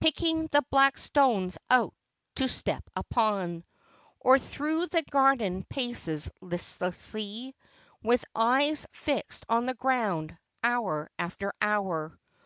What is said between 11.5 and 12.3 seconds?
hour.